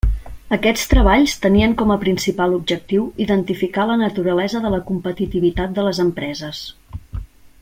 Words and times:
Aquests 0.55 0.87
treballs 0.93 1.35
tenien 1.43 1.75
com 1.81 1.93
a 1.95 1.97
principal 2.05 2.57
objectiu 2.57 3.05
identificar 3.27 3.87
la 3.93 4.01
naturalesa 4.05 4.65
de 4.67 4.75
la 4.77 4.83
competitivitat 4.91 5.79
de 5.81 5.89
les 5.91 6.05
empreses. 6.09 6.69